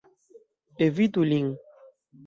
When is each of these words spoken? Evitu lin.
Evitu 0.79 1.25
lin. 1.29 1.47